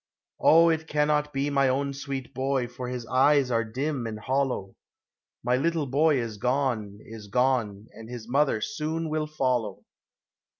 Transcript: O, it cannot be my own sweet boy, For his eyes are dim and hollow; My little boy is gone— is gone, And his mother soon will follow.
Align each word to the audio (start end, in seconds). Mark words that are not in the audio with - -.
O, 0.39 0.69
it 0.69 0.87
cannot 0.87 1.31
be 1.31 1.51
my 1.51 1.69
own 1.69 1.93
sweet 1.93 2.33
boy, 2.33 2.67
For 2.67 2.87
his 2.87 3.05
eyes 3.05 3.51
are 3.51 3.63
dim 3.63 4.07
and 4.07 4.19
hollow; 4.19 4.75
My 5.43 5.55
little 5.57 5.85
boy 5.85 6.17
is 6.17 6.37
gone— 6.37 6.97
is 7.03 7.27
gone, 7.27 7.85
And 7.93 8.09
his 8.09 8.27
mother 8.27 8.61
soon 8.61 9.09
will 9.11 9.27
follow. 9.27 9.83